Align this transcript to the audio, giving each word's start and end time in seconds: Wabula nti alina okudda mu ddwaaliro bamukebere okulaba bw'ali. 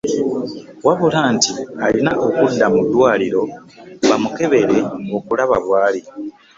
Wabula 0.85 1.21
nti 1.35 1.51
alina 1.85 2.11
okudda 2.25 2.65
mu 2.73 2.81
ddwaaliro 2.85 3.41
bamukebere 4.07 4.77
okulaba 5.17 5.55
bw'ali. 5.65 6.01